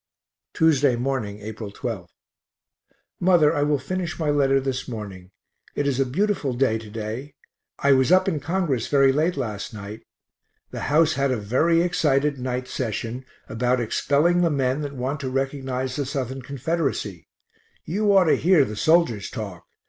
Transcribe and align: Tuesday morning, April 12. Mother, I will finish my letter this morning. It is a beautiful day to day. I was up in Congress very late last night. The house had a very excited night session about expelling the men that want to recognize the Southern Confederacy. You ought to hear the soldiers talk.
Tuesday 0.55 0.95
morning, 0.95 1.41
April 1.43 1.69
12. 1.69 2.09
Mother, 3.19 3.55
I 3.55 3.61
will 3.61 3.77
finish 3.77 4.17
my 4.17 4.31
letter 4.31 4.59
this 4.59 4.87
morning. 4.87 5.29
It 5.75 5.85
is 5.85 5.99
a 5.99 6.07
beautiful 6.07 6.53
day 6.55 6.79
to 6.79 6.89
day. 6.89 7.35
I 7.77 7.91
was 7.91 8.11
up 8.11 8.27
in 8.27 8.39
Congress 8.39 8.87
very 8.87 9.11
late 9.11 9.37
last 9.37 9.75
night. 9.75 10.01
The 10.71 10.79
house 10.89 11.13
had 11.13 11.29
a 11.29 11.37
very 11.37 11.83
excited 11.83 12.39
night 12.39 12.67
session 12.67 13.25
about 13.47 13.79
expelling 13.79 14.41
the 14.41 14.49
men 14.49 14.81
that 14.81 14.95
want 14.95 15.19
to 15.19 15.29
recognize 15.29 15.95
the 15.95 16.07
Southern 16.07 16.41
Confederacy. 16.41 17.27
You 17.85 18.11
ought 18.17 18.23
to 18.23 18.37
hear 18.37 18.65
the 18.65 18.75
soldiers 18.75 19.29
talk. 19.29 19.65